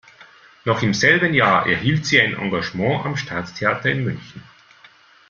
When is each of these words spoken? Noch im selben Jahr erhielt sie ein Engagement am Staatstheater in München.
Noch 0.65 0.81
im 0.81 0.95
selben 0.95 1.35
Jahr 1.35 1.67
erhielt 1.67 2.07
sie 2.07 2.19
ein 2.19 2.33
Engagement 2.33 3.05
am 3.05 3.15
Staatstheater 3.17 3.91
in 3.91 4.03
München. 4.03 4.41